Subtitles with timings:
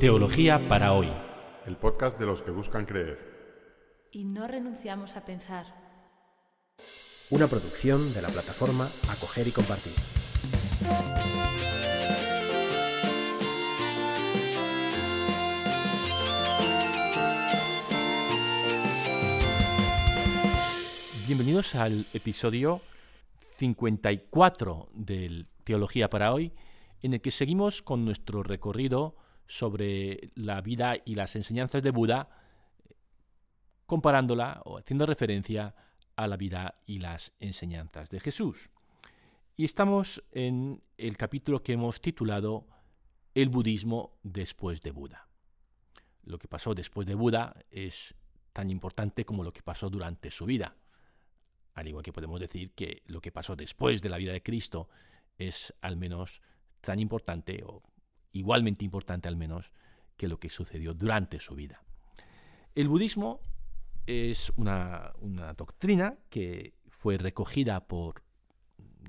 [0.00, 1.08] Teología para hoy.
[1.66, 3.18] El podcast de los que buscan creer.
[4.12, 5.66] Y no renunciamos a pensar.
[7.30, 9.92] Una producción de la plataforma Acoger y Compartir.
[21.26, 22.82] Bienvenidos al episodio
[23.56, 26.52] 54 del Teología para hoy,
[27.02, 29.16] en el que seguimos con nuestro recorrido
[29.48, 32.28] sobre la vida y las enseñanzas de Buda,
[33.86, 35.74] comparándola o haciendo referencia
[36.14, 38.70] a la vida y las enseñanzas de Jesús.
[39.56, 42.66] Y estamos en el capítulo que hemos titulado
[43.34, 45.28] El budismo después de Buda.
[46.22, 48.14] Lo que pasó después de Buda es
[48.52, 50.76] tan importante como lo que pasó durante su vida.
[51.74, 54.88] Al igual que podemos decir que lo que pasó después de la vida de Cristo
[55.38, 56.42] es al menos
[56.80, 57.82] tan importante o
[58.32, 59.70] igualmente importante al menos
[60.16, 61.82] que lo que sucedió durante su vida.
[62.74, 63.40] El budismo
[64.06, 65.12] es una,
[65.56, 68.22] doctrina que fue recogida por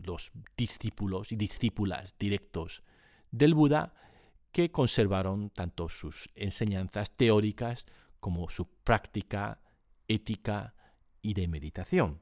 [0.03, 2.83] los discípulos y discípulas directos
[3.31, 3.93] del Buda
[4.51, 7.85] que conservaron tanto sus enseñanzas teóricas
[8.19, 9.61] como su práctica
[10.07, 10.75] ética
[11.21, 12.21] y de meditación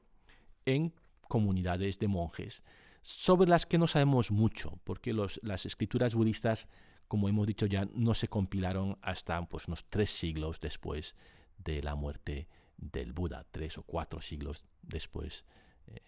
[0.64, 2.64] en comunidades de monjes,
[3.02, 6.68] sobre las que no sabemos mucho, porque las escrituras budistas,
[7.08, 11.16] como hemos dicho ya, no se compilaron hasta pues, unos tres siglos después
[11.58, 15.44] de la muerte del Buda, tres o cuatro siglos después
[15.86, 16.00] eh,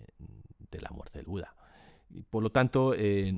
[0.70, 1.54] de la muerte del Buda.
[2.10, 3.32] Y por lo tanto, eh,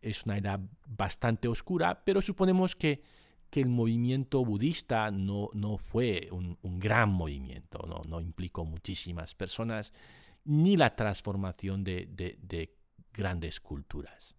[0.00, 3.02] es una edad bastante oscura, pero suponemos que,
[3.50, 9.92] que el movimiento budista no, no fue un, gran movimiento, no, no implicó muchísimas personas
[10.44, 12.70] ni la transformación de,
[13.12, 14.33] grandes culturas.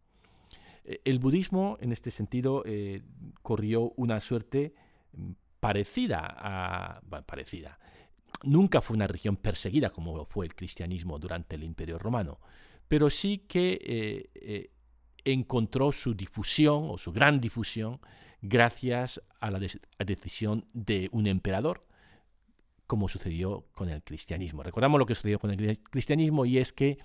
[0.85, 3.01] Eh, el budismo, en este sentido, eh,
[3.41, 4.73] corrió una suerte
[5.13, 7.01] mm, parecida a...
[7.25, 7.79] parecida.
[8.43, 12.39] Nunca fue una religión perseguida como fue el cristianismo durante el Imperio Romano,
[12.87, 14.71] pero sí que eh,
[15.23, 17.99] encontró su difusión o su gran difusión
[18.41, 19.59] gracias a la
[20.05, 21.87] decisión de un emperador,
[22.85, 24.61] como sucedió con el cristianismo.
[24.61, 26.99] Recordamos lo que sucedió con el cristianismo y es que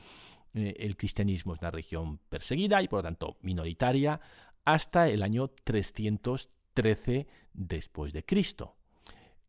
[0.55, 4.21] eh, el cristianismo es una región perseguida y por lo tanto minoritaria
[4.65, 8.77] hasta el año 313 después de Cristo.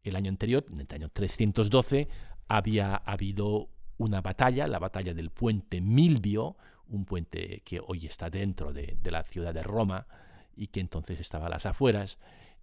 [0.04, 2.08] El año anterior, en el año 312,
[2.48, 6.58] había habido una batalla, la batalla del puente Milvio,
[6.88, 10.08] un puente que hoy está dentro de, la ciudad de Roma
[10.56, 12.18] y que entonces estaba a las afueras.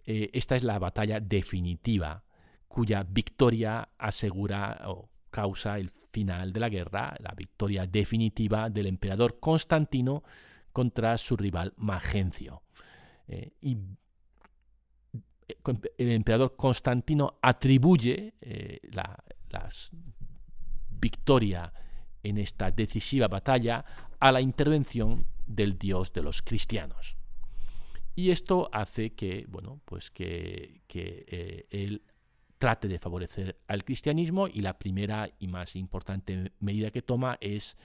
[0.05, 2.23] Eh, esta es la batalla definitiva
[2.67, 4.79] cuya victoria asegura
[5.29, 10.23] causa el final de la guerra, la victoria definitiva del emperador Constantino
[10.71, 12.63] contra su rival Magencio.
[13.27, 13.77] Eh, y
[15.47, 15.55] eh,
[15.97, 19.23] el emperador Constantino atribuye eh, la
[20.89, 21.71] victoria
[22.23, 23.85] en esta decisiva batalla
[24.19, 27.15] a la intervención del Dios de los cristianos.
[28.15, 32.03] Y esto hace que, bueno, pues que, que él
[32.59, 37.77] trate de favorecer al cristianismo y la primera y más importante medida que toma es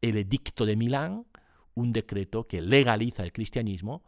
[0.00, 1.26] el Edicto de Milán,
[1.74, 4.02] un decreto que legaliza el cristianismo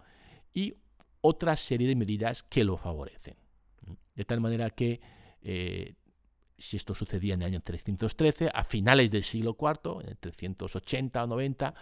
[0.54, 0.74] y
[1.20, 3.36] otra serie de medidas que lo favorecen.
[4.14, 5.00] De tal manera que,
[5.42, 5.94] eh,
[6.56, 11.24] si esto sucedía en el año 313, a finales del siglo IV, en el 380
[11.24, 11.74] o 90,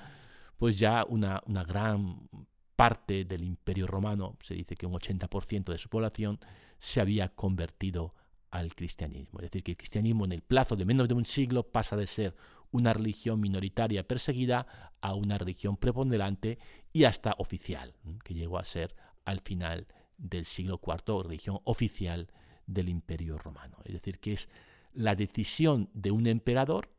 [0.56, 2.28] pues ya una, gran
[2.74, 6.38] parte del imperio romano, se dice que un 80% de su población,
[6.78, 8.14] se había convertido
[8.50, 9.38] al cristianismo.
[9.40, 12.06] Es decir, que el cristianismo en el plazo de menos de un siglo pasa de
[12.06, 12.34] ser
[12.72, 16.58] una religión minoritaria perseguida a una religión preponderante
[16.92, 17.94] y hasta oficial,
[18.24, 18.94] que llegó a ser
[19.24, 22.28] al final del siglo IV religión oficial
[22.66, 23.78] del imperio romano.
[23.84, 24.48] Es decir, que es
[24.92, 26.90] la decisión de un emperador,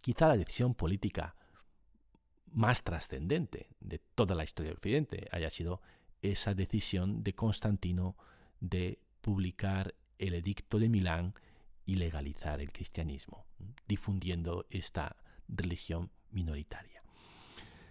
[0.00, 1.36] quizá la decisión política
[2.46, 5.80] más trascendente de toda la historia de Occidente, haya sido
[6.22, 8.16] esa decisión de Constantino
[8.60, 11.34] de publicar el edicto de Milán
[11.86, 13.46] y legalizar el cristianismo,
[13.86, 15.16] difundiendo esta
[15.48, 17.00] religión minoritaria.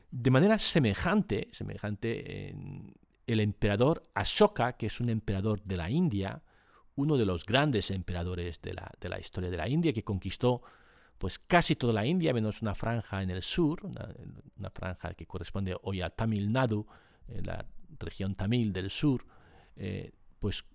[0.10, 2.56] De manera semejante, semejante
[3.26, 6.44] el emperador Ashoka, que es un emperador de la India,
[6.96, 10.62] uno de los grandes emperadores de la, de la historia de la India, que conquistó
[11.18, 15.76] pues casi toda la India, menos una franja en el sur, una, franja que corresponde
[15.84, 16.86] hoy a Tamil Nadu,
[17.28, 17.66] en la
[17.98, 19.26] región tamil del sur,
[19.78, 20.66] eh, pues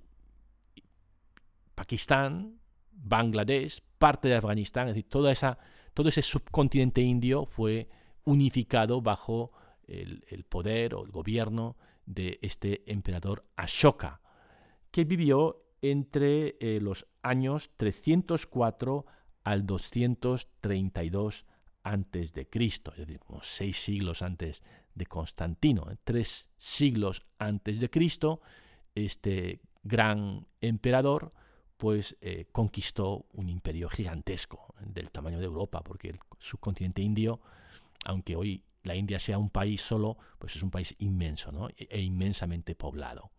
[1.78, 2.58] Pakistán,
[2.90, 5.58] Bangladesh, parte de Afganistán, es decir, toda esa,
[5.94, 7.88] todo ese subcontinente indio fue
[8.24, 9.52] unificado bajo
[9.86, 14.20] el, poder o el gobierno de este emperador Ashoka.
[14.90, 19.06] que vivió entre eh, los años 304
[19.44, 21.46] al 232
[21.84, 24.64] antes de Cristo, es decir, unos seis siglos antes
[24.96, 28.40] de Constantino, tres siglos antes de Cristo,
[28.96, 31.32] este gran emperador
[31.78, 37.40] pues eh, conquistó un imperio gigantesco del tamaño de Europa, porque el subcontinente indio,
[38.04, 41.68] aunque hoy la India sea un país solo, pues es un país inmenso ¿no?
[41.70, 43.30] e, e inmensamente poblado.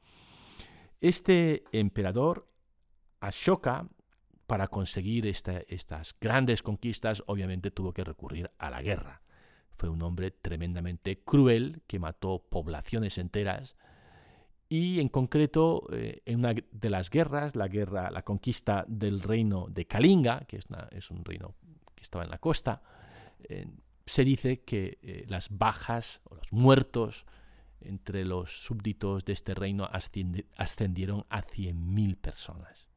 [1.01, 2.47] Este emperador,
[3.19, 3.89] Ashoka,
[4.47, 9.21] para conseguir estas grandes conquistas, obviamente tuvo que recurrir a la guerra.
[9.77, 13.75] Fue un hombre tremendamente cruel que mató poblaciones enteras,
[14.69, 19.66] y en concreto eh, en una de las guerras, la guerra, la conquista del reino
[19.68, 21.56] de Kalinga, que es, un reino
[21.95, 22.83] que estaba en la costa,
[23.44, 23.68] eh,
[24.06, 27.25] se dice que eh, las bajas o los muertos
[27.81, 29.89] entre los súbditos de este reino
[30.57, 32.89] ascendieron a 100.000 personas.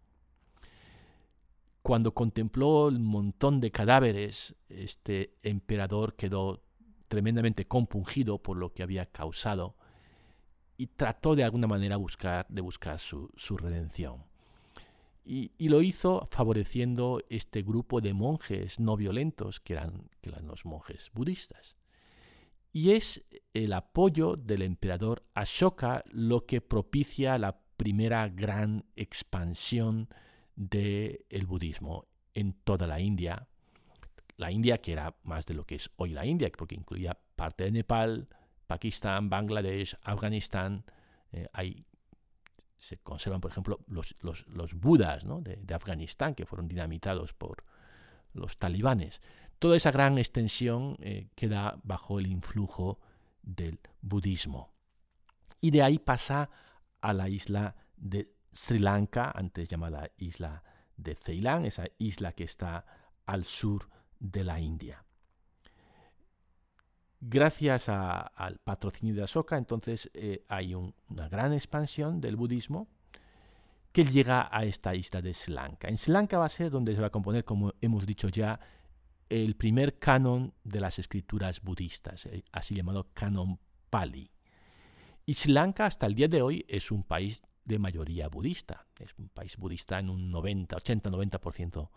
[1.81, 6.63] Cuando contempló el montón de cadáveres, este emperador quedó
[7.09, 9.77] tremendamente compungido por lo que había causado
[10.77, 11.97] y trató de alguna manera
[12.49, 14.25] de buscar su, redención.
[15.25, 20.65] Y, lo hizo favoreciendo este grupo de monjes no violentos que eran, que eran los
[20.65, 21.77] monjes budistas.
[22.73, 23.23] Y es
[23.53, 30.09] el apoyo del emperador Ashoka lo que propicia la primera gran expansión
[30.57, 33.47] del budismo en toda la India.
[34.37, 37.65] La India que era más de lo que es hoy la India, porque incluía parte
[37.65, 38.29] de Nepal,
[38.73, 40.87] Pakistán, Bangladesh, Afganistán,
[41.31, 41.85] eh,
[42.79, 47.65] se conservan, por ejemplo, los, los, budas de, Afganistán que fueron dinamitados por
[48.33, 49.21] los talibanes.
[49.59, 52.99] Toda esa gran extensión eh, queda bajo el influjo
[53.43, 54.73] del budismo.
[55.61, 56.49] Y de ahí pasa
[57.03, 60.63] a la isla de Sri Lanka, antes llamada isla
[60.97, 62.87] de Ceilán, esa isla que está
[63.27, 65.05] al sur de la India
[67.23, 72.89] gracias al patrocinio de Ashoka, entonces eh, hay una gran expansión del budismo
[73.93, 75.89] que llega a esta isla de Sri Lanka.
[75.89, 78.59] En Sri Lanka va a ser donde se va a componer, como hemos dicho ya,
[79.29, 84.29] el primer canon de las escrituras budistas, eh, así llamado canon Pali.
[85.25, 89.15] Y Sri Lanka hasta el día de hoy es un país de mayoría budista, es
[89.17, 91.89] un país budista en un 90, 80, 90%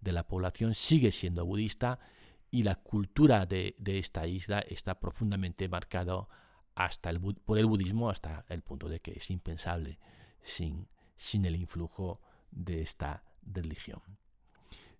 [0.00, 1.98] de la población sigue siendo budista
[2.50, 6.26] y la cultura de, esta isla está profundamente marcada
[7.44, 9.98] por el budismo hasta el punto de que es impensable
[10.42, 14.00] sin, sin el influjo de esta religión.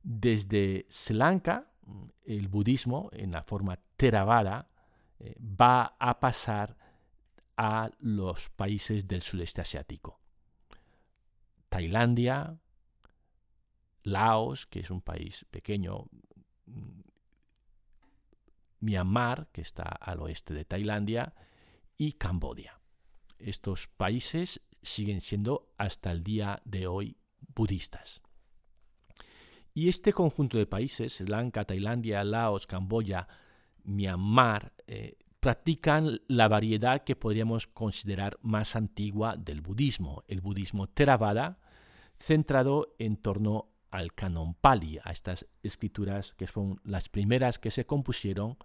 [0.03, 1.71] Desde Sri Lanka,
[2.25, 4.69] el budismo en la forma Theravada
[5.19, 6.77] eh, va a pasar
[7.57, 10.21] a los países del sudeste asiático.
[11.69, 12.59] Tailandia,
[14.05, 16.07] Laos, que es un país pequeño,
[18.81, 21.35] Myanmar, que está al oeste de Tailandia,
[21.97, 22.81] y Camboya.
[23.39, 27.17] Estos países siguen siendo hasta el día de hoy
[27.55, 28.23] budistas.
[29.75, 33.29] Y este conjunto de países, Sri Lanka, Tailandia, Laos, Camboya,
[33.85, 41.61] Myanmar, eh, practican la variedad que podríamos considerar más antigua del budismo, el budismo Theravada,
[42.19, 47.87] centrado en torno al canon Pali, a estas escrituras que son las primeras que se
[47.87, 48.59] compusieron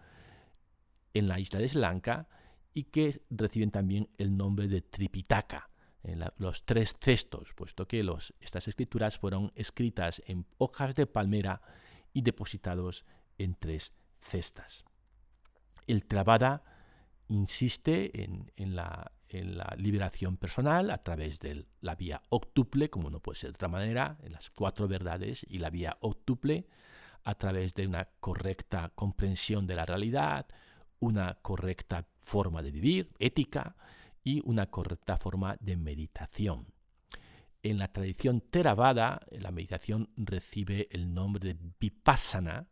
[1.13, 2.27] en la isla de Sri Lanka
[2.74, 5.70] y que reciben también el nombre de Tripitaka,
[6.38, 11.62] los tres cestos, puesto que los, estas escrituras fueron escritas en hojas de palmera
[12.12, 13.06] y depositados
[13.38, 14.84] en tres cestas.
[15.88, 16.63] El Trabada
[17.27, 23.39] insiste en, la, la, liberación personal a través de la vía octuple, como no puede
[23.39, 26.68] ser de otra manera, en las cuatro verdades y la vía octuple,
[27.24, 30.48] a través de una correcta comprensión de la realidad,
[31.00, 33.75] una correcta forma de vivir, ética,
[34.24, 36.68] y una correcta forma de meditación.
[37.62, 42.68] En la tradición Theravada, la meditación recibe el nombre de Vipassana.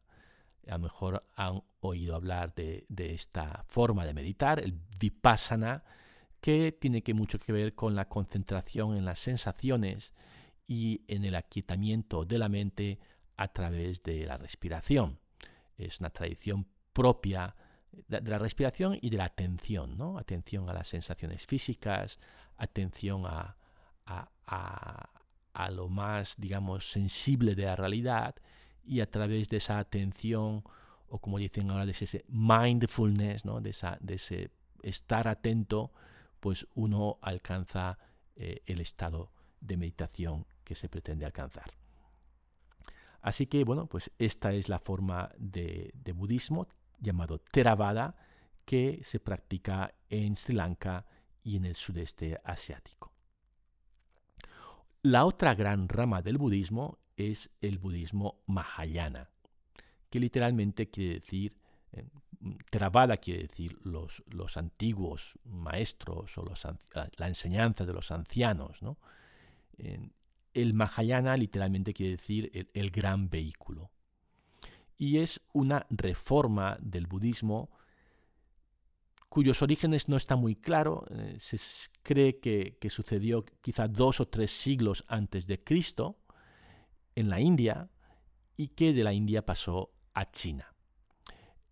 [0.67, 5.83] A lo mejor han oído hablar de, esta forma de meditar, el Vipassana,
[6.39, 10.13] que tiene que mucho que ver con la concentración en las sensaciones
[10.67, 12.99] y en el aquietamiento de la mente
[13.37, 15.19] a través de la respiración.
[15.77, 17.55] Es una tradición propia
[18.07, 20.17] de, la respiración y de la atención, ¿no?
[20.17, 22.19] Atención a las sensaciones físicas,
[22.57, 23.57] atención a,
[24.05, 28.35] a, lo más, digamos, sensible de la realidad
[28.83, 30.63] y a través de esa atención,
[31.07, 33.61] o como dicen ahora, de ese mindfulness, ¿no?
[33.61, 34.51] de, ese
[34.83, 35.91] estar atento,
[36.39, 37.97] pues uno alcanza
[38.35, 41.71] eh, el estado de meditación que se pretende alcanzar.
[43.21, 46.67] Así que, bueno, pues esta es la forma de, budismo
[46.99, 48.15] llamado Theravada
[48.65, 51.05] que se practica en Sri Lanka
[51.43, 53.11] y en el sudeste asiático.
[55.03, 59.29] La otra gran rama del budismo es el budismo Mahayana,
[60.09, 61.55] que literalmente quiere decir,
[61.91, 62.05] eh,
[62.69, 66.45] Theravada quiere decir los, los antiguos maestros o
[67.17, 68.81] la enseñanza de los ancianos.
[68.81, 68.97] ¿no?
[70.53, 73.91] el Mahayana literalmente quiere decir el, gran vehículo.
[74.97, 77.71] Y es una reforma del budismo
[79.29, 81.05] cuyos orígenes no está muy claro.
[81.09, 81.57] Eh, se
[82.03, 86.19] cree que, sucedió quizá dos o tres siglos antes de Cristo
[87.15, 87.89] en la India
[88.57, 90.73] y que de la India pasó a China.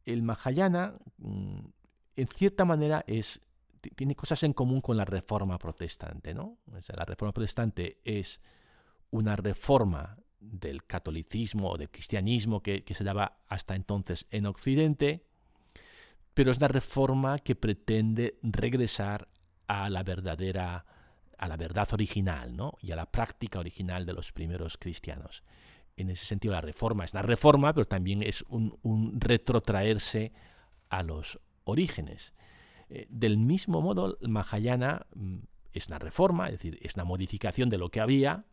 [0.06, 1.60] El Mahayana, mm,
[2.16, 3.42] en cierta manera, es,
[3.96, 6.34] tiene cosas en común con la Reforma Protestante.
[6.34, 6.58] ¿no?
[6.66, 8.40] la Reforma Protestante es
[9.12, 15.26] una reforma del catolicismo o del cristianismo que, se daba hasta entonces en Occidente,
[16.34, 19.28] pero es una reforma que pretende regresar
[19.68, 20.86] a la verdadera,
[21.40, 22.74] a la verdad original, ¿no?
[22.82, 25.44] Y a la práctica original de los primeros cristianos.
[25.96, 28.78] En ese sentido, la reforma es una reforma, pero también es un,
[29.20, 30.34] retrotraerse
[30.90, 32.34] a los orígenes.
[32.90, 35.38] Eh, del mismo modo, el Mahayana mm,
[35.72, 38.46] es una reforma, es decir, es una modificación de lo que había,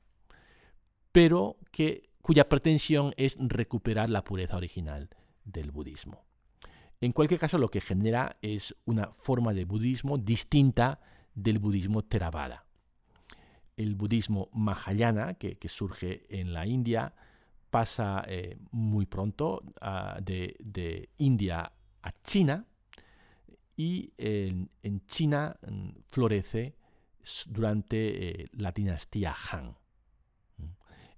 [1.10, 5.10] pero que, cuya pretensión es recuperar la pureza original
[5.44, 6.24] del budismo.
[7.00, 11.00] En cualquier caso, lo que genera es una forma de budismo distinta
[11.34, 12.65] del budismo Theravada.
[13.76, 17.14] El budismo Mahayana, que, surge en la India,
[17.70, 19.62] pasa eh, muy pronto
[20.22, 22.64] de, India a China
[23.76, 24.70] y en,
[25.06, 26.76] China mm, florece
[27.46, 29.76] durante eh, la dinastía Han.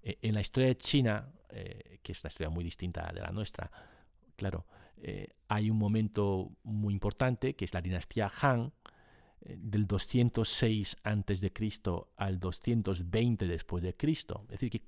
[0.02, 3.30] Eh, en la historia de China, eh, que es una historia muy distinta de la
[3.30, 3.70] nuestra,
[4.36, 4.66] claro,
[5.46, 8.72] hay un momento muy importante que es la dinastía Han,
[9.40, 11.52] del 206 a.C.
[12.16, 14.42] al 220 después de Cristo.
[14.44, 14.82] Es decir, que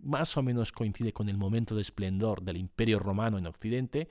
[0.00, 4.08] más o menos coincide con el momento de esplendor del imperio romano en Occidente.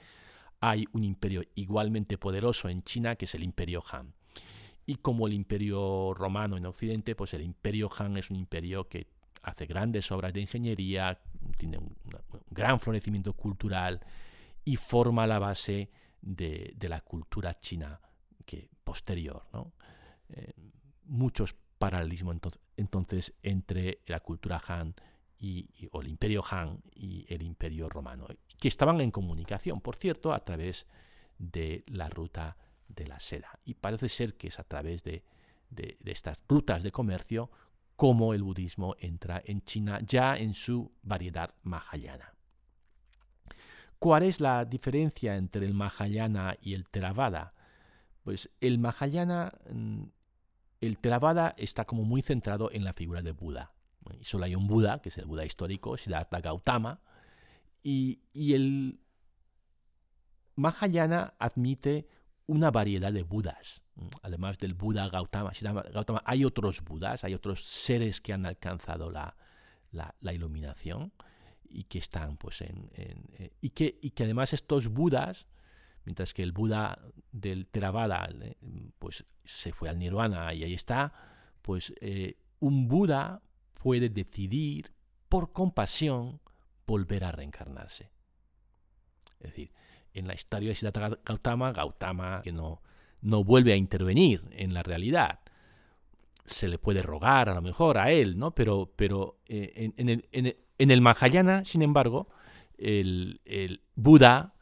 [0.60, 4.14] Hay un imperio igualmente poderoso en China que es el imperio Han.
[4.86, 9.08] Y como el imperio romano en Occidente, pues el imperio Han es un imperio que
[9.44, 11.20] hace grandes obras de ingeniería,
[11.58, 11.96] tiene un,
[12.50, 14.02] gran florecimiento cultural
[14.66, 15.90] y forma la base
[16.22, 18.00] de, la cultura china
[18.48, 19.44] que, posterior.
[20.30, 20.54] Eh,
[21.04, 22.38] muchos paralelismos
[22.78, 24.96] entonces, entre la cultura Han
[25.40, 28.26] y, o el imperio Han y el imperio romano,
[28.60, 30.88] que estaban en comunicación, por cierto, a través
[31.38, 33.60] de la ruta de la seda.
[33.66, 35.24] Y parece ser que es a través de
[36.06, 37.52] estas rutas de comercio
[37.98, 42.34] cómo el budismo entra en China ya en su variedad mahayana.
[44.00, 47.56] ¿Cuál es la diferencia entre el mahayana y el theravada?
[48.28, 50.04] Pues el mahayana, mm,
[50.82, 53.72] el theravada está como muy centrado en la figura de Buda.
[54.20, 57.00] Y solo hay un Buda, que es el Buda histórico, Siddhartha Gautama,
[57.82, 59.00] y, el
[60.58, 62.10] mahayana admite
[62.48, 63.82] una variedad de Budas.
[64.24, 65.54] Además del Buda Gautama,
[66.26, 69.38] hay otros Budas, hay otros seres que han alcanzado la,
[70.34, 71.14] iluminación
[71.64, 75.48] y que están pues en, eh, y que además estos Budas,
[76.08, 76.98] mientras que el Buda
[77.34, 78.56] del Theravada eh,
[78.98, 81.12] pues se fue al Nirvana y ahí está,
[81.62, 83.42] pues eh, un Buda
[83.74, 84.94] puede decidir
[85.28, 86.40] por compasión
[86.86, 88.10] volver a reencarnarse.
[89.42, 89.74] Es decir,
[90.14, 92.82] en la historia de Siddhartha Gautama, Gautama que no,
[93.20, 95.42] no vuelve a intervenir en la realidad.
[96.46, 98.56] Se le puede rogar a lo mejor a él, ¿no?
[98.56, 102.30] Pero, pero eh, en, el, en, el, Mahayana, sin embargo,
[102.78, 104.54] el, Buda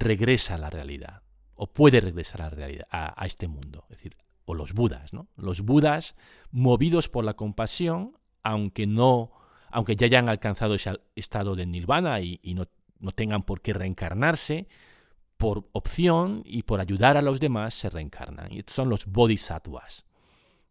[0.00, 1.22] regresa a la realidad,
[1.54, 3.86] o puede regresar a la realidad, a, este mundo.
[3.90, 5.28] Es decir, o los Budas, ¿no?
[5.36, 6.14] Los Budas,
[6.50, 9.32] movidos por la compasión, aunque no,
[9.70, 12.66] aunque ya hayan alcanzado ese estado de nirvana y, y no
[13.04, 14.66] no tengan por qué reencarnarse,
[15.36, 18.52] por opción y por ayudar a los demás se reencarnan.
[18.52, 20.06] Y estos son los bodhisattvas.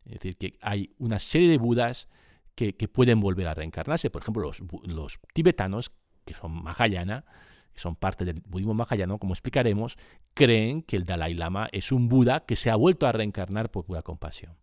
[0.05, 2.09] Es decir, que hay una serie de budas
[2.55, 4.09] que, pueden volver a reencarnarse.
[4.09, 4.51] Por ejemplo,
[4.83, 5.91] los, tibetanos,
[6.25, 7.25] que son Mahayana,
[7.73, 9.97] que son parte del budismo mahayano, como explicaremos,
[10.33, 13.85] creen que el Dalai Lama es un Buda que se ha vuelto a reencarnar por
[13.85, 14.55] pura compasión.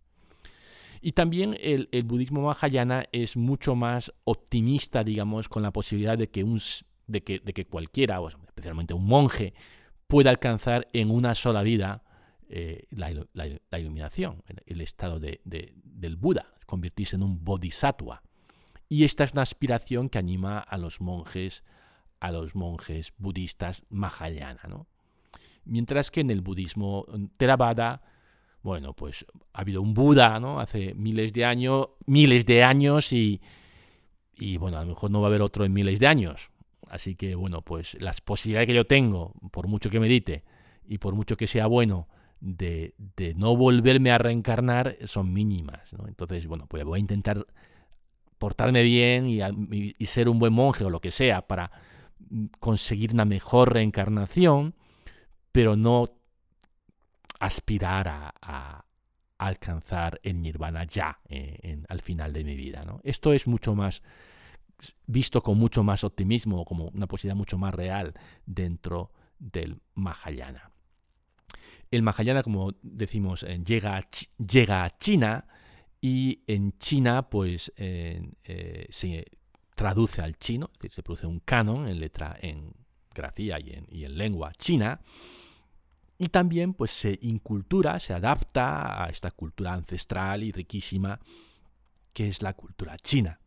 [1.03, 6.29] Y también el, el budismo mahayana es mucho más optimista, digamos, con la posibilidad de
[6.29, 6.61] que un
[7.11, 9.55] de que, de que cualquiera, o especialmente un monje,
[10.07, 12.03] pueda alcanzar en una sola vida
[12.49, 18.23] eh, la, iluminación, el estado de, del Buda, convertirse en un bodhisattva.
[18.89, 21.65] Y esta es una aspiración que anima a los monjes,
[22.21, 24.61] a los monjes budistas Mahayana.
[24.69, 24.87] ¿no?
[25.65, 28.03] Mientras que en el budismo Theravada,
[28.63, 30.61] bueno, pues ha habido un Buda, ¿no?
[30.61, 33.41] Hace miles de años, miles de años y,
[34.35, 36.51] y bueno, a lo mejor no va a haber otro en miles de años.
[36.91, 40.45] Así que bueno, pues las posibilidades que yo tengo, por mucho que medite
[40.87, 42.09] y por mucho que sea bueno,
[42.41, 42.95] de,
[43.37, 45.95] no volverme a reencarnar son mínimas.
[46.07, 47.47] Entonces, bueno, pues voy a intentar
[48.39, 51.71] portarme bien y, ser un buen monje o lo que sea para
[52.59, 54.75] conseguir una mejor reencarnación,
[55.53, 56.09] pero no
[57.39, 58.85] aspirar a,
[59.39, 62.83] alcanzar el nirvana ya eh, al final de mi vida.
[63.03, 64.03] Esto es mucho más
[65.07, 70.71] visto con mucho más optimismo, como una posibilidad mucho más real dentro del Mahayana.
[71.91, 75.47] El Mahayana, como decimos, eh, llega, a llega a China
[76.03, 79.27] y en China pues eh, se
[79.81, 82.75] traduce al chino, es decir, se produce un canon en letra, en
[83.15, 85.01] grafía y en, lengua china,
[86.19, 91.19] y también pues se incultura, se adapta a esta cultura ancestral y riquísima
[92.13, 93.41] que es la cultura china.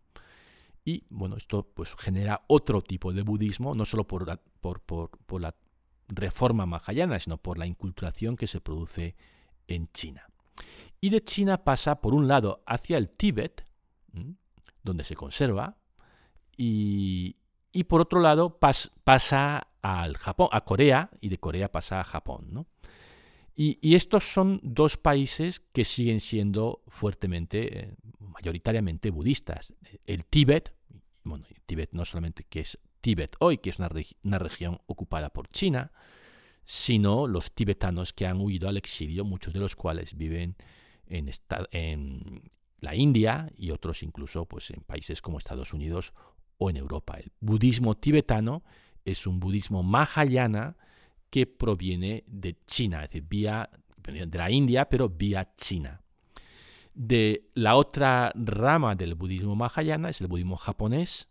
[0.83, 4.25] Y bueno, esto pues genera otro tipo de budismo, no solo por
[5.39, 5.55] la
[6.07, 9.15] reforma mahayana, sino por la inculturación que se produce
[9.67, 10.25] en China.
[10.99, 13.67] Y de China pasa, por un lado, hacia el Tíbet,
[14.81, 15.77] donde se conserva,
[16.57, 17.35] y,
[17.87, 22.67] por otro lado pasa al Japón, a Corea, y de Corea pasa a Japón.
[23.55, 29.73] Y, estos son dos países que siguen siendo fuertemente, eh, mayoritariamente budistas.
[30.05, 30.73] El Tíbet,
[31.23, 35.49] bueno, el Tíbet no solamente que es Tíbet hoy, que es una, región ocupada por
[35.49, 35.91] China,
[36.65, 40.55] sino los tibetanos que han huido al exilio, muchos de los cuales viven
[41.05, 41.29] en,
[41.71, 46.13] en la India y otros incluso pues, en países como Estados Unidos
[46.63, 47.17] o en Europa.
[47.17, 48.63] El budismo tibetano
[49.03, 50.77] es un budismo mahayana
[51.29, 56.01] que proviene de China, es decir, vía de la India, pero vía China.
[56.93, 61.27] De la otra rama del budismo mahayana es el budismo japonés,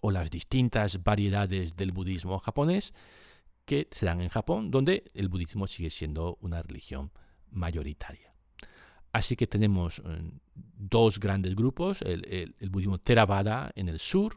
[0.00, 2.92] o las distintas variedades del budismo japonés
[3.64, 7.12] que se dan en Japón, donde el budismo sigue siendo una religión
[7.50, 8.34] mayoritaria.
[9.12, 14.36] Así que tenemos eh, dos grandes grupos, el, budismo Theravada en el sur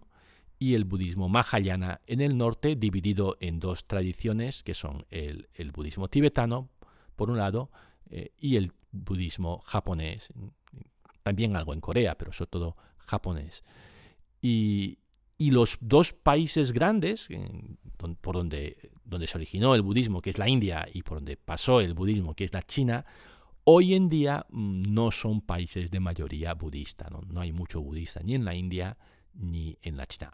[0.60, 6.08] y el budismo Mahayana en el norte, dividido en dos tradiciones que son el, budismo
[6.08, 6.70] tibetano,
[7.16, 7.72] por un lado,
[8.10, 10.30] eh, y el budismo japonés,
[11.24, 13.64] también algo en Corea, pero sobre todo japonés.
[14.42, 14.98] Y,
[15.40, 17.28] los dos países grandes
[18.22, 21.82] por donde, donde se originó el budismo, que es la India, y por donde pasó
[21.82, 23.06] el budismo, que es la China,
[23.74, 27.10] hoy en día mm, no son países de mayoría budista.
[27.10, 28.98] No, hay mucho budista ni en la India
[29.34, 30.34] ni en la China.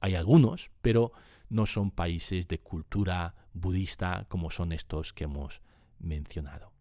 [0.00, 1.12] Hay, algunos, pero
[1.48, 5.60] no son países de cultura budista como son estos que hemos
[6.00, 6.72] mencionado.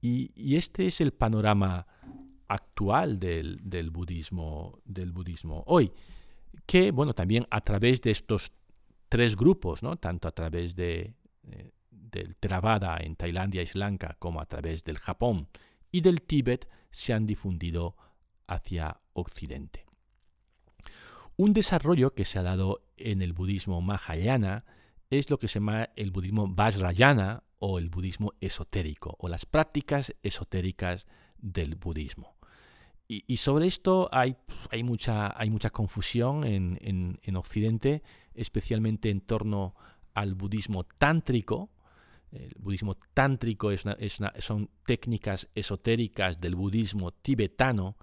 [0.00, 1.86] Y, este es el panorama
[2.48, 5.92] actual del, budismo, del budismo hoy,
[6.66, 8.52] que bueno, también a través de estos
[9.08, 9.96] tres grupos, ¿no?
[9.96, 11.70] tanto a través de, eh,
[12.12, 15.48] del Theravada en Tailandia y Sri Lanka como a través del Japón
[15.90, 17.96] y del Tíbet, se han difundido
[18.46, 19.86] hacia Occidente.
[21.36, 24.64] Un desarrollo que se ha dado en el budismo Mahayana
[25.10, 30.14] es lo que se llama el budismo Vajrayana o el budismo esotérico o las prácticas
[30.22, 31.06] esotéricas
[31.38, 32.36] del budismo.
[33.08, 34.36] Y, sobre esto hay,
[34.82, 35.34] mucha,
[35.70, 39.74] confusión en, Occidente, especialmente en torno
[40.14, 41.70] al budismo tántrico.
[42.32, 43.70] El budismo tántrico
[44.38, 47.96] son técnicas esotéricas del budismo tibetano,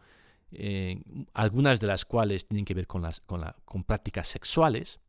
[0.51, 1.01] eh,
[1.33, 4.99] algunas de las cuales tienen que ver con, las, con, la, con prácticas sexuales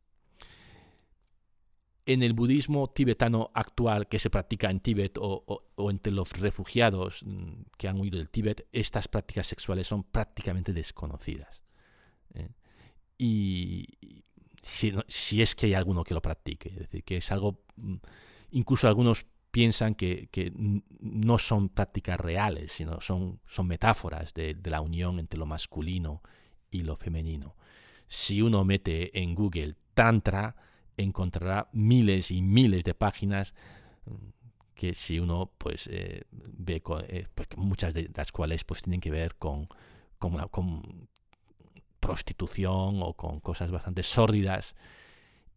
[2.05, 7.63] en el budismo tibetano actual que se practica en Tíbet o, entre los refugiados mm,
[7.77, 11.61] que han huido del Tíbet, estas prácticas sexuales son prácticamente desconocidas.
[12.33, 12.49] ¿eh?
[13.17, 13.87] Y
[14.61, 17.95] si, es que hay alguno que lo practique, es decir, que es algo, mm,
[18.51, 20.29] incluso algunos piensan que,
[20.99, 26.21] no son prácticas reales, sino son, metáforas de, la unión entre lo masculino
[26.69, 27.55] y lo femenino.
[28.07, 30.55] Si uno mete en Google Tantra,
[30.97, 33.53] encontrará miles y miles de páginas
[34.05, 34.15] mm,
[34.75, 39.11] que si uno pues eh, ve eh, pues, muchas de las cuales pues tienen que
[39.11, 39.67] ver con,
[40.17, 41.09] con,
[41.99, 44.75] prostitución o con cosas bastante sórdidas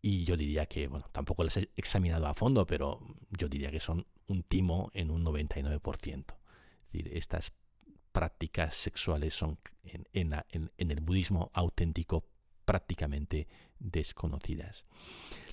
[0.07, 3.81] y yo diría que bueno tampoco las he examinado a fondo pero yo diría que
[3.81, 7.53] son un timo en un 99% es decir estas
[8.13, 9.59] prácticas sexuales son
[10.13, 10.35] en,
[10.77, 12.29] el budismo auténtico
[12.65, 14.85] prácticamente desconocidas.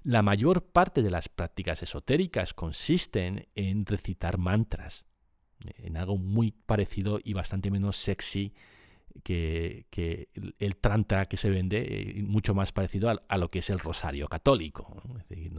[0.03, 5.05] La mayor parte de las prácticas esotéricas consisten en recitar mantras,
[5.77, 8.53] en algo muy parecido y bastante menos sexy
[9.23, 13.79] que, el trantra que se vende, eh, mucho más parecido a, lo que es el
[13.79, 15.51] rosario católico, que,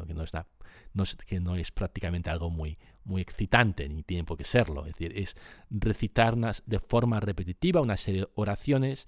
[1.41, 4.87] no es prácticamente algo muy, muy excitante, ni tiene por qué serlo.
[4.87, 5.37] Es decir, es
[5.71, 9.07] recitar de forma repetitiva una serie de oraciones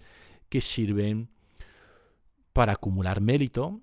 [0.48, 1.30] que sirven
[2.52, 3.80] para acumular mérito,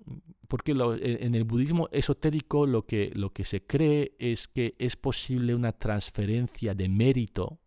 [0.48, 5.54] porque en el budismo esotérico lo que, lo que se cree es que es posible
[5.54, 7.60] una transferencia de mérito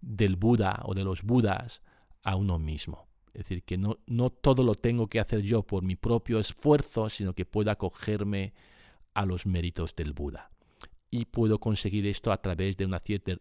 [0.00, 1.82] del Buda o de los Budas
[2.22, 3.08] a uno mismo.
[3.34, 7.08] Es decir, que no, no todo lo tengo que hacer yo por mi propio esfuerzo,
[7.08, 8.52] sino que puedo acogerme
[9.14, 10.50] a los méritos del Buda.
[11.10, 13.38] Y puedo conseguir esto a través de una cierta,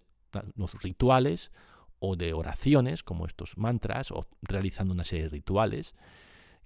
[0.56, 1.52] unos rituales
[2.00, 5.96] o de oraciones, como estos mantras, o realizando una serie de rituales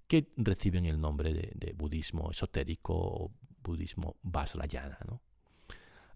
[0.08, 3.32] que reciben el nombre de, budismo esotérico o
[3.64, 5.00] budismo Vajrayana.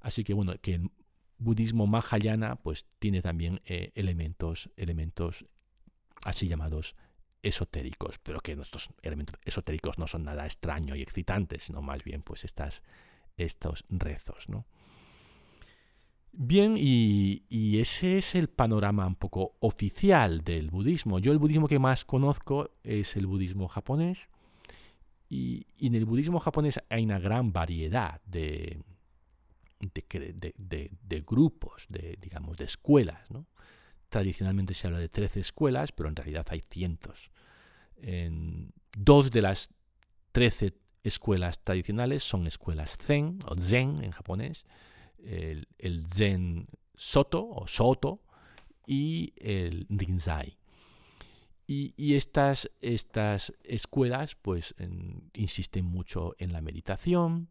[0.02, 0.92] Así que bueno, que el
[1.38, 5.46] budismo Mahayana pues tiene también eh, elementos, elementos
[6.26, 6.96] así llamados
[7.42, 12.24] esotéricos, pero que nuestros elementos esotéricos no son nada extraño y excitantes, sino más bien
[12.24, 12.84] pues estas,
[13.38, 14.50] estos rezos.
[14.50, 14.66] ¿no?
[16.32, 21.20] Bien, y, ese es el panorama un poco oficial del budismo.
[21.20, 24.28] Yo el budismo que más conozco es el budismo japonés,
[25.30, 28.82] y, en el budismo japonés hay una gran variedad de,
[29.80, 33.30] de, de grupos, de, digamos, de escuelas.
[33.30, 33.46] ¿no?
[34.16, 37.32] Tradicionalmente se habla de 13 escuelas, pero en realidad hay cientos.
[37.98, 39.72] En dos de las
[40.32, 40.74] 13
[41.04, 44.64] escuelas tradicionales son escuelas Zen o Zen en japonés,
[45.18, 45.68] el,
[46.08, 48.22] Zen Soto o Soto
[48.88, 50.60] y el Rinzai.
[51.68, 54.76] Y, estas, estas, escuelas pues
[55.34, 57.50] insisten mucho en la meditación,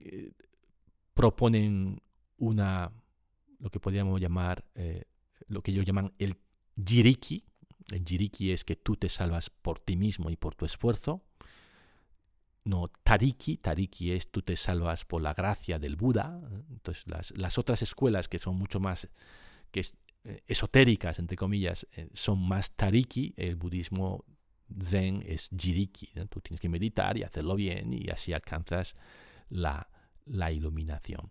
[0.00, 0.32] eh,
[1.14, 2.02] proponen
[2.38, 2.90] una,
[3.60, 5.04] lo que podríamos llamar, eh,
[5.52, 6.38] lo que ellos llaman el
[6.84, 7.44] jiriki.
[7.90, 11.22] El jiriki es que tú te salvas por ti mismo y por tu esfuerzo.
[12.64, 16.40] No tariki, tariki es tú te salvas por la gracia del Buda.
[16.70, 19.08] Entonces las, otras escuelas que son mucho más
[19.70, 19.84] que
[20.24, 23.34] eh, esotéricas, entre comillas, eh, son más tariki.
[23.36, 24.24] El budismo
[24.80, 26.10] zen es jiriki.
[26.30, 28.94] Tú tienes que meditar y hacerlo bien y así alcanzas
[29.48, 29.88] la,
[30.24, 31.30] la iluminación.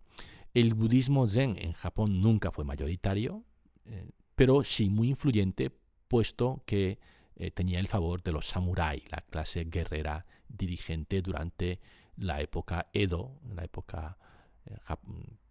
[0.54, 3.46] El budismo zen en Japón nunca fue mayoritario,
[3.92, 5.72] eh, pero sí muy influyente,
[6.08, 7.00] puesto que
[7.36, 11.80] eh, tenía el favor de los samuráis, la clase guerrera dirigente durante
[12.18, 14.18] la época Edo, la época
[14.66, 14.76] eh,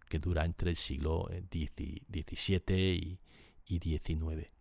[0.09, 3.19] que dura entre el siglo XVII
[3.65, 4.51] y, XIX.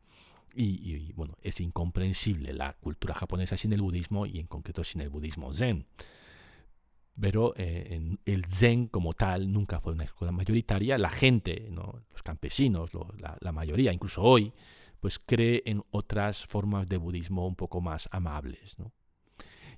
[0.55, 5.09] y, bueno, es incomprensible la cultura japonesa sin el budismo y en concreto sin el
[5.09, 5.87] budismo zen
[7.21, 10.97] pero eh, el Zen como tal nunca fue una escuela mayoritaria.
[10.97, 12.91] La gente, los campesinos,
[13.41, 14.53] la, mayoría, incluso hoy,
[15.01, 18.77] pues cree en otras formas de budismo un poco más amables.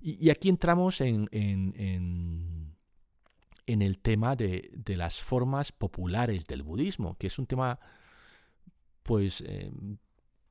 [0.00, 2.72] Y, aquí entramos en, en,
[3.66, 7.78] el tema de, las formas populares del budismo, que es un tema
[9.02, 9.72] pues eh,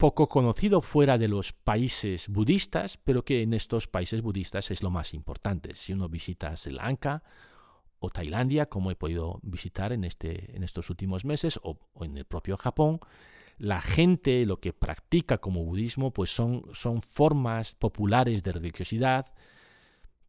[0.01, 4.89] poco conocido fuera de los países budistas, pero que en estos países budistas es lo
[4.89, 5.75] más importante.
[5.75, 7.21] Si uno visita Sri Lanka
[7.99, 12.25] o Tailandia, como he podido visitar en, este, en estos últimos meses, o, en el
[12.25, 12.99] propio Japón,
[13.59, 19.31] la gente lo que practica como budismo pues son, son formas populares de religiosidad,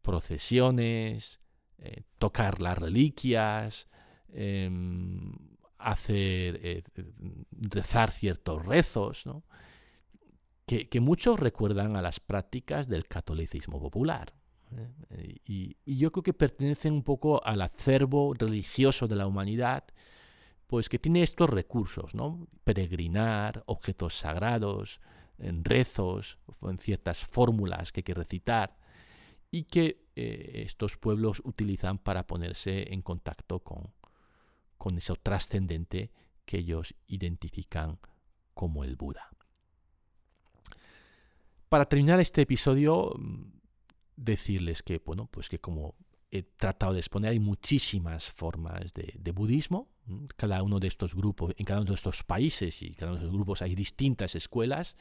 [0.03, 1.39] procesiones,
[1.79, 3.89] eh, tocar las reliquias,
[4.27, 5.52] em,
[5.91, 6.83] hacer, eh,
[7.51, 9.25] rezar ciertos rezos,
[10.65, 14.33] que, muchos recuerdan a las prácticas del catolicismo popular.
[15.11, 15.37] ¿eh?
[15.45, 19.83] Y, yo creo que pertenecen un poco al acervo religioso de la humanidad,
[20.67, 22.47] pues que tiene estos recursos, ¿no?
[22.63, 24.99] Peregrinar, objetos sagrados,
[25.37, 28.77] en rezos, en ciertas fórmulas que hay que recitar,
[29.51, 33.91] y que eh, estos pueblos utilizan para ponerse en contacto con,
[34.83, 36.11] con eso trascendente
[36.43, 37.99] que ellos identifican
[38.53, 39.29] como el Buda.
[41.69, 43.61] Para terminar este episodio, mm,
[44.17, 45.95] decirles que, bueno, pues que como
[46.31, 49.87] he tratado de exponer, hay muchísimas formas de, budismo.
[50.35, 53.25] Cada uno de estos grupos, en cada uno de estos países y cada uno de
[53.27, 54.97] estos grupos hay distintas escuelas,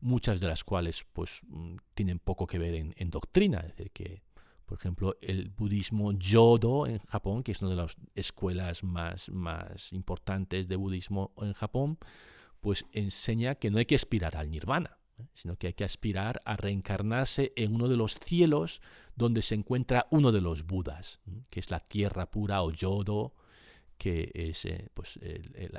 [0.00, 3.90] muchas de las cuales pues mm, tienen poco que ver en, en doctrina, es decir,
[3.90, 4.22] que
[4.66, 9.92] por ejemplo, el budismo Yodo en Japón, que es una de las escuelas más, más
[9.92, 11.98] importantes de budismo en Japón,
[12.60, 15.26] pues enseña que no hay que aspirar al nirvana, ¿eh?
[15.34, 18.80] sino que hay que aspirar a reencarnarse en uno de los cielos
[19.16, 23.34] donde se encuentra uno de los Budas, que es la tierra pura o yodo,
[23.98, 25.18] que es eh, pues,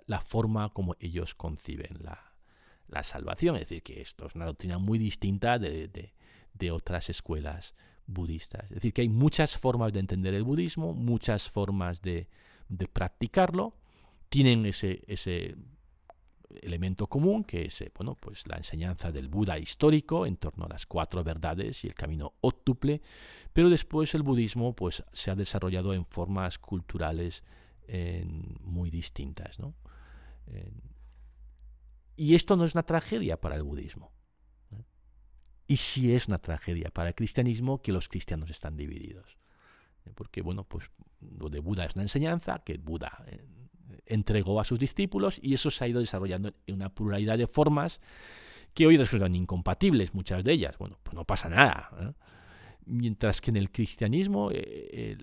[0.06, 2.21] la forma como ellos conciben la,
[3.04, 3.56] salvación.
[3.56, 6.12] Es decir, que esto es una doctrina muy distinta de,
[6.71, 7.74] otras escuelas
[8.07, 8.63] budistas.
[8.65, 12.27] Es decir, que hay muchas formas de entender el budismo, muchas formas de,
[12.93, 13.75] practicarlo,
[14.29, 15.55] tienen ese,
[16.61, 20.69] elemento común, que es eh, bueno, pues la enseñanza del Buda histórico en torno a
[20.69, 23.01] las cuatro verdades y el camino óctuple,
[23.51, 27.43] pero después el budismo pues, se ha desarrollado en formas culturales
[28.63, 29.59] muy distintas.
[32.15, 34.14] y esto no es una tragedia para el budismo.
[35.67, 39.38] Y sí es una tragedia para el cristianismo que los cristianos están divididos.
[40.13, 40.86] Porque, bueno, pues
[41.21, 43.43] lo de Buda es una enseñanza que Buda eh,
[44.06, 47.99] entregó a sus discípulos y eso se ha ido desarrollando en una pluralidad de formas
[48.75, 50.78] que hoy resultan incompatibles, muchas de ellas.
[50.78, 52.15] Bueno, pues no pasa nada.
[52.86, 55.17] Mientras que en el cristianismo eh,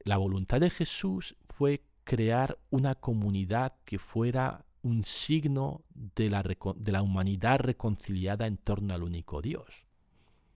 [0.00, 5.82] la voluntad de Jesús fue crear una comunidad que fuera un signo
[6.14, 9.86] de la, de la humanidad reconciliada en torno al único Dios.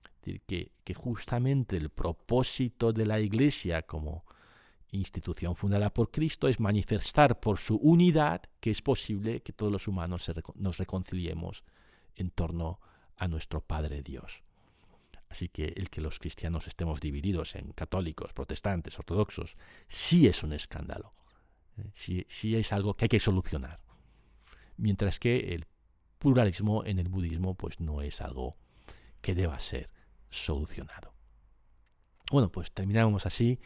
[0.05, 4.25] Es decir, que, que justamente el propósito de la Iglesia como
[4.91, 9.89] institución fundada por Cristo es manifestar por su unidad que es posible que todos los
[9.89, 11.65] humanos nos reconciliemos
[12.15, 12.81] en torno
[13.17, 14.43] a nuestro Padre Dios.
[15.31, 19.57] Así que el que los cristianos estemos divididos en católicos, protestantes, ortodoxos,
[19.89, 21.15] sí es un escándalo,
[21.79, 21.91] ¿eh?
[21.95, 23.88] sí, sí es algo que hay que solucionar.
[24.79, 25.67] Mientras que el
[26.19, 28.57] pluralismo en el budismo pues no es algo
[29.21, 29.91] que deba ser
[30.31, 31.13] solucionado.
[32.31, 33.59] Bueno, pues terminamos así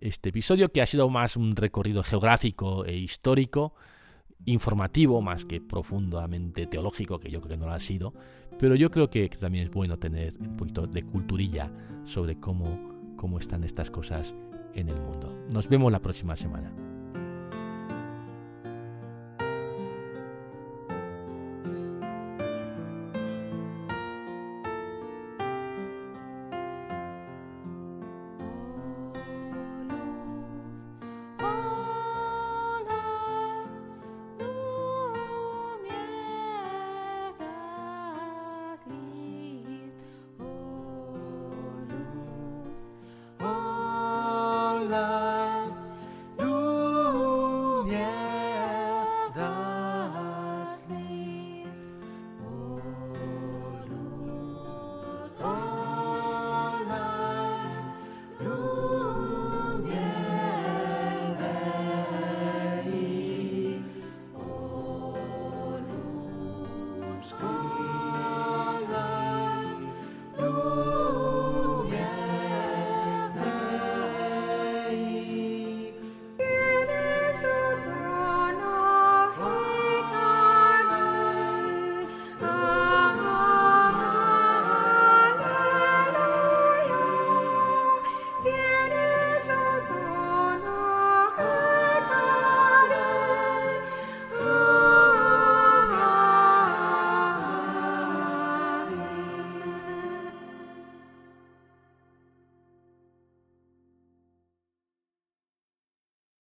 [0.00, 3.74] este episodio, que ha sido más un recorrido geográfico e histórico,
[4.44, 8.14] informativo más que profundamente teológico, que yo creo que no lo ha sido,
[8.58, 11.70] pero yo creo que, también es bueno tener un poquito de culturilla
[12.04, 14.34] sobre cómo, cómo están estas cosas
[14.74, 15.46] en el mundo.
[15.50, 16.72] Nos vemos la próxima semana.